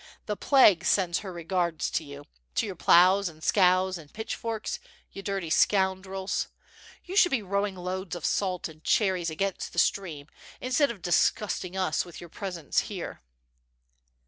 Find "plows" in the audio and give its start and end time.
2.75-3.29